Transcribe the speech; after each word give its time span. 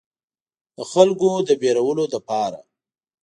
د 0.77 0.77
خلکو 0.91 1.29
د 1.47 1.49
ویرولو 1.61 2.05
لپاره. 2.13 2.59